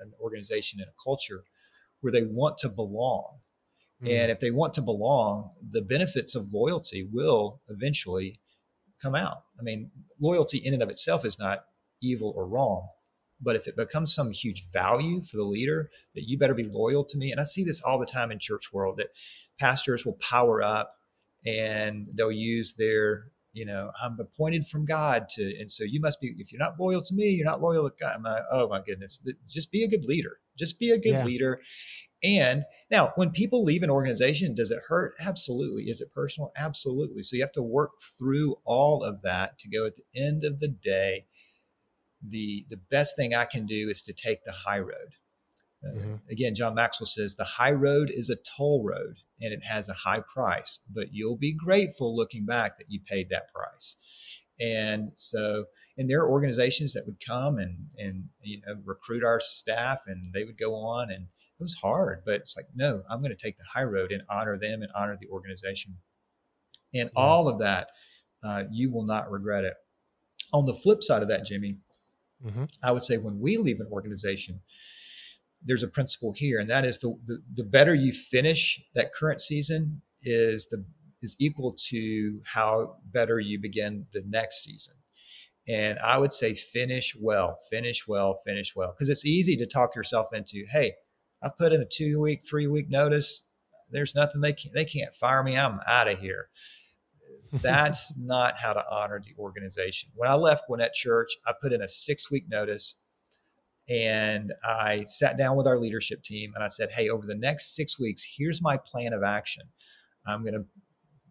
[0.00, 1.44] an organization and a culture
[2.00, 3.38] where they want to belong.
[4.02, 4.12] Mm-hmm.
[4.12, 8.40] And if they want to belong, the benefits of loyalty will eventually
[9.00, 9.42] come out.
[9.58, 11.64] I mean, loyalty in and of itself is not
[12.02, 12.88] evil or wrong.
[13.40, 17.04] But if it becomes some huge value for the leader, that you better be loyal
[17.04, 17.30] to me.
[17.30, 19.08] And I see this all the time in church world that
[19.60, 20.94] pastors will power up
[21.44, 26.18] and they'll use their, you know, I'm appointed from God to, and so you must
[26.18, 28.14] be, if you're not loyal to me, you're not loyal to God.
[28.16, 30.38] I'm like, oh my goodness, just be a good leader.
[30.58, 31.24] Just be a good yeah.
[31.24, 31.60] leader
[32.22, 35.14] and now, when people leave an organization, does it hurt?
[35.20, 35.84] Absolutely.
[35.84, 36.52] Is it personal?
[36.56, 37.22] Absolutely.
[37.22, 40.60] So you have to work through all of that to go at the end of
[40.60, 41.26] the day.
[42.26, 45.14] The, the best thing I can do is to take the high road.
[45.84, 46.14] Uh, mm-hmm.
[46.30, 49.94] Again, John Maxwell says the high road is a toll road and it has a
[49.94, 53.96] high price, but you'll be grateful looking back that you paid that price.
[54.58, 55.66] And so
[55.98, 60.32] and there are organizations that would come and and you know recruit our staff and
[60.32, 61.26] they would go on and
[61.58, 64.22] it was hard but it's like no i'm going to take the high road and
[64.28, 65.96] honor them and honor the organization
[66.94, 67.20] and yeah.
[67.20, 67.90] all of that
[68.44, 69.74] uh, you will not regret it
[70.52, 71.78] on the flip side of that jimmie
[72.44, 72.64] mm-hmm.
[72.82, 74.60] i would say when we leave an organization
[75.62, 79.40] there's a principle here and that is the, the the better you finish that current
[79.40, 80.84] season is the
[81.22, 84.94] is equal to how better you begin the next season
[85.68, 88.94] and I would say finish well, finish well, finish well.
[88.96, 90.94] Because it's easy to talk yourself into, hey,
[91.42, 93.44] I put in a two week, three week notice.
[93.90, 95.56] There's nothing they can they can't fire me.
[95.56, 96.48] I'm out of here.
[97.52, 100.10] That's not how to honor the organization.
[100.14, 102.96] When I left Gwinnett Church, I put in a six week notice
[103.88, 107.76] and I sat down with our leadership team and I said, Hey, over the next
[107.76, 109.64] six weeks, here's my plan of action.
[110.26, 110.64] I'm going to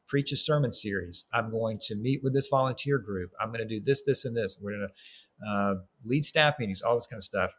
[0.07, 1.25] preach a sermon series.
[1.33, 3.31] I'm going to meet with this volunteer group.
[3.41, 4.57] I'm going to do this, this, and this.
[4.61, 7.51] We're going to uh, lead staff meetings, all this kind of stuff.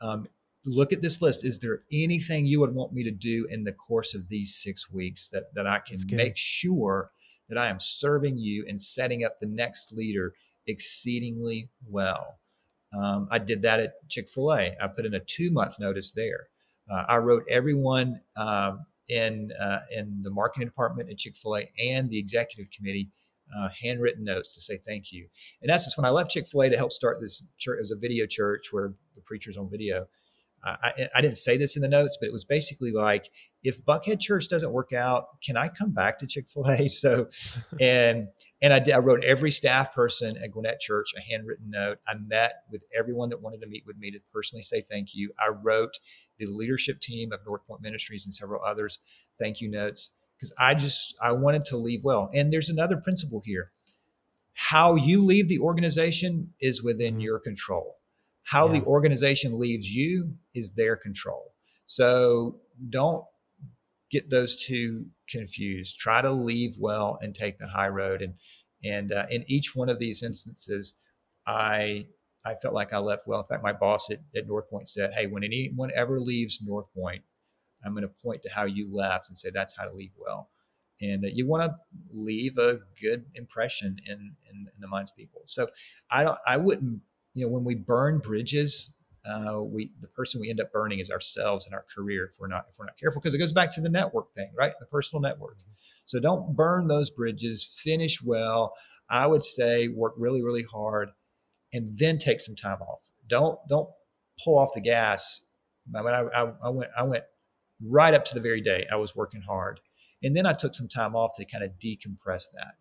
[0.00, 0.26] Um,
[0.64, 1.44] look at this list.
[1.44, 4.90] Is there anything you would want me to do in the course of these six
[4.90, 7.10] weeks that, that I can make sure
[7.48, 10.34] that I am serving you and setting up the next leader
[10.66, 12.38] exceedingly well?
[12.96, 14.76] Um, I did that at Chick fil A.
[14.80, 16.48] I put in a two month notice there.
[16.90, 21.70] Uh, I wrote everyone um, in uh, in the marketing department at Chick Fil A
[21.80, 23.10] and the executive committee
[23.56, 25.26] uh, handwritten notes to say thank you.
[25.62, 27.90] In essence, when I left Chick Fil A to help start this church, it was
[27.90, 30.06] a video church where the preacher's on video.
[30.64, 33.30] I, I, didn't say this in the notes, but it was basically like,
[33.62, 36.88] if Buckhead Church doesn't work out, can I come back to Chick Fil A?
[36.88, 37.28] So,
[37.80, 38.28] and
[38.62, 41.98] and I, did, I wrote every staff person at Gwinnett Church a handwritten note.
[42.08, 45.32] I met with everyone that wanted to meet with me to personally say thank you.
[45.38, 45.98] I wrote
[46.38, 49.00] the leadership team of North Point Ministries and several others
[49.38, 52.30] thank you notes because I just I wanted to leave well.
[52.32, 53.72] And there's another principle here.
[54.54, 57.20] How you leave the organization is within mm-hmm.
[57.20, 57.96] your control.
[58.44, 58.80] How yeah.
[58.80, 61.54] the organization leaves you is their control.
[61.86, 63.24] So don't
[64.10, 65.98] get those two confused.
[65.98, 68.22] Try to leave well and take the high road.
[68.22, 68.34] And
[68.84, 70.94] and uh, in each one of these instances,
[71.46, 72.06] I
[72.44, 73.40] I felt like I left well.
[73.40, 76.92] In fact, my boss at, at North Point said, "Hey, when anyone ever leaves North
[76.94, 77.22] Point,
[77.84, 80.50] I'm going to point to how you left and say that's how to leave well."
[81.00, 81.76] And uh, you want to
[82.12, 85.42] leave a good impression in, in in the minds of people.
[85.46, 85.68] So
[86.10, 87.00] I don't I wouldn't
[87.34, 88.94] you know when we burn bridges
[89.26, 92.48] uh, we the person we end up burning is ourselves and our career if we're
[92.48, 94.72] not if we're not careful because it goes back to the network thing right?
[94.80, 95.56] The personal network.
[96.06, 98.74] So don't burn those bridges finish well
[99.08, 101.10] i would say work really really hard
[101.72, 103.02] and then take some time off.
[103.28, 103.88] Don't don't
[104.42, 105.48] pull off the gas.
[105.94, 107.24] I mean I, I, I went i went
[107.82, 109.80] right up to the very day i was working hard
[110.22, 112.74] and then i took some time off to kind of decompress that.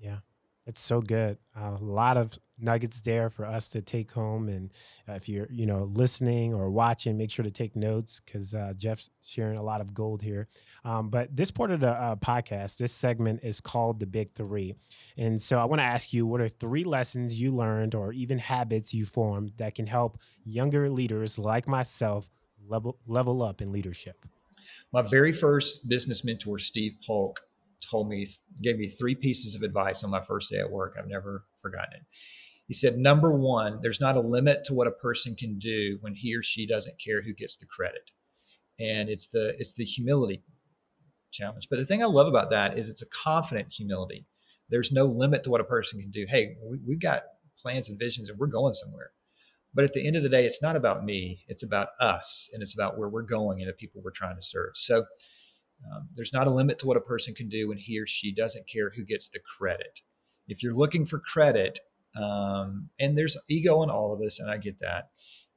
[0.00, 0.18] Yeah
[0.68, 1.38] it's so good.
[1.58, 4.50] Uh, a lot of nuggets there for us to take home.
[4.50, 4.70] And
[5.08, 8.74] uh, if you're, you know, listening or watching, make sure to take notes because uh,
[8.76, 10.46] Jeff's sharing a lot of gold here.
[10.84, 14.74] Um, but this part of the uh, podcast, this segment is called the Big Three.
[15.16, 18.36] And so I want to ask you, what are three lessons you learned or even
[18.36, 22.28] habits you formed that can help younger leaders like myself
[22.66, 24.26] level level up in leadership?
[24.92, 27.40] My very first business mentor, Steve Polk,
[27.80, 28.26] told me,
[28.62, 30.96] gave me three pieces of advice on my first day at work.
[30.98, 32.02] I've never forgotten it.
[32.66, 36.14] He said, number one, there's not a limit to what a person can do when
[36.14, 38.10] he or she doesn't care who gets the credit.
[38.78, 40.42] And it's the it's the humility
[41.32, 41.68] challenge.
[41.68, 44.26] But the thing I love about that is it's a confident humility.
[44.68, 46.26] There's no limit to what a person can do.
[46.28, 47.22] Hey, we, we've got
[47.60, 49.10] plans and visions and we're going somewhere.
[49.74, 51.44] But at the end of the day, it's not about me.
[51.48, 54.42] It's about us and it's about where we're going and the people we're trying to
[54.42, 54.72] serve.
[54.74, 55.04] So
[55.84, 58.32] um, there's not a limit to what a person can do when he or she
[58.32, 60.00] doesn't care who gets the credit.
[60.48, 61.78] If you're looking for credit,
[62.16, 65.10] um, and there's ego in all of us, and I get that.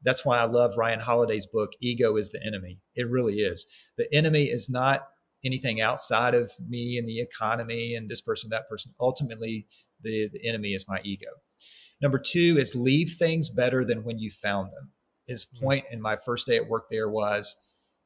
[0.03, 2.79] That's why I love Ryan Holiday's book, Ego is the Enemy.
[2.95, 3.67] It really is.
[3.97, 5.07] The enemy is not
[5.45, 8.93] anything outside of me and the economy and this person, that person.
[8.99, 9.67] Ultimately,
[10.01, 11.27] the, the enemy is my ego.
[12.01, 14.91] Number two is leave things better than when you found them.
[15.27, 15.61] His mm.
[15.61, 17.55] point in my first day at work there was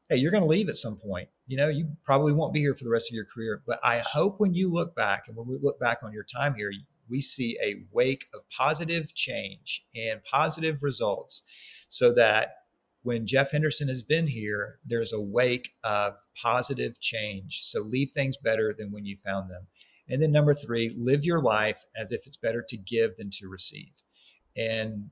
[0.09, 1.29] hey, you're going to leave at some point.
[1.47, 3.61] You know, you probably won't be here for the rest of your career.
[3.65, 6.55] But I hope when you look back and when we look back on your time
[6.55, 6.71] here,
[7.09, 11.43] we see a wake of positive change and positive results
[11.89, 12.55] so that
[13.03, 17.63] when Jeff Henderson has been here, there's a wake of positive change.
[17.65, 19.67] So leave things better than when you found them.
[20.09, 23.47] And then number three, live your life as if it's better to give than to
[23.47, 24.01] receive.
[24.57, 25.09] And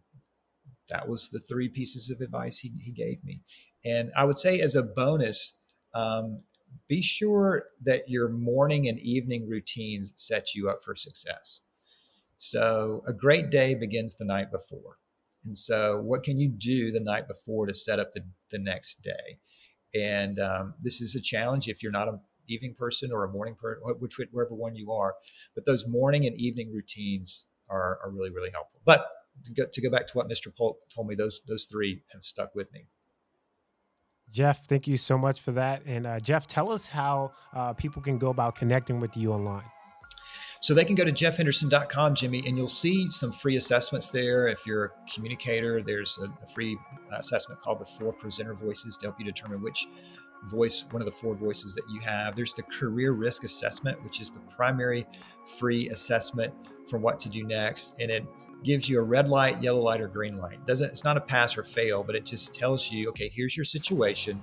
[0.89, 3.41] that was the three pieces of advice he, he gave me.
[3.85, 5.59] And I would say, as a bonus,
[5.93, 6.41] um,
[6.87, 11.61] be sure that your morning and evening routines set you up for success.
[12.37, 14.97] So a great day begins the night before.
[15.45, 19.03] And so, what can you do the night before to set up the, the next
[19.03, 19.39] day?
[19.93, 23.55] And um, this is a challenge if you're not an evening person or a morning
[23.55, 25.15] person, which wherever one you are.
[25.53, 28.79] But those morning and evening routines are, are really really helpful.
[28.85, 29.07] But
[29.45, 30.55] to go, to go back to what Mr.
[30.55, 32.87] Polk told me, those those three have stuck with me.
[34.33, 35.83] Jeff, thank you so much for that.
[35.85, 39.63] And uh, Jeff, tell us how uh, people can go about connecting with you online.
[40.59, 44.47] So they can go to jeffhenderson.com, Jimmie, and you'll see some free assessments there.
[44.47, 46.77] If you're a communicator, there's a, a free
[47.11, 49.85] assessment called the Four Presenter Voices to help you determine which
[50.45, 52.35] voice, one of the four voices that you have.
[52.35, 55.05] There's the career risk assessment, which is the primary
[55.59, 56.53] free assessment
[56.89, 57.93] for what to do next.
[57.99, 58.25] And it
[58.63, 60.65] gives you a red light, yellow light, or green light.
[60.65, 63.65] Doesn't it's not a pass or fail, but it just tells you, okay, here's your
[63.65, 64.41] situation.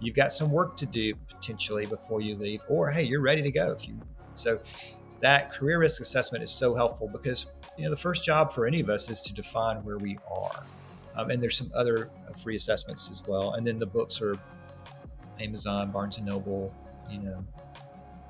[0.00, 3.50] You've got some work to do potentially before you leave, or hey, you're ready to
[3.50, 3.70] go.
[3.72, 3.98] If you
[4.34, 4.60] so
[5.20, 7.46] that career risk assessment is so helpful because
[7.76, 10.64] you know the first job for any of us is to define where we are.
[11.14, 13.52] Um, and there's some other uh, free assessments as well.
[13.52, 14.36] And then the books are
[15.40, 16.74] Amazon, Barnes and Noble,
[17.10, 17.44] you know,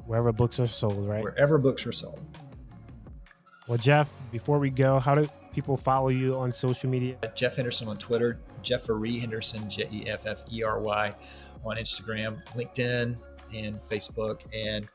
[0.06, 1.22] wherever books are sold, right?
[1.22, 2.20] Wherever books are sold.
[3.68, 7.16] Well, Jeff, before we go, how do people follow you on social media?
[7.34, 11.14] Jeff Henderson on Twitter, Jeffery Henderson, J E F F E R Y,
[11.64, 13.16] on Instagram, LinkedIn,
[13.54, 14.40] and Facebook.
[14.52, 14.88] And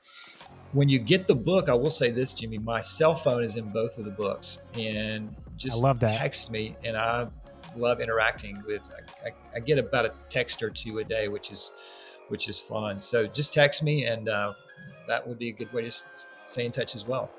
[0.74, 3.70] when you get the book, I will say this, Jimmie, my cell phone is in
[3.70, 4.60] both of the books.
[4.74, 6.18] And just I love that.
[6.18, 7.28] text me, and I
[7.76, 8.90] love interacting with.
[8.92, 11.72] I, I, I, get about a text or two a day, which is
[12.28, 13.00] which is fun.
[13.00, 14.54] So just text me, and uh,
[15.08, 15.92] that would be a good way to
[16.44, 17.32] stay in touch as well.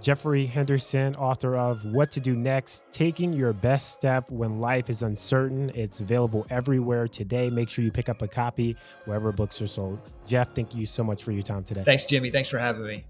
[0.00, 5.02] Jeffery Henderson, author of What to Do Next Taking Your Best Step When Life is
[5.02, 5.70] Uncertain.
[5.74, 7.48] It's available everywhere today.
[7.48, 10.00] Make sure you pick up a copy wherever books are sold.
[10.26, 11.84] Jeff, thank you so much for your time today.
[11.84, 12.30] Thanks, Jimmie.
[12.30, 13.04] Thanks for having me.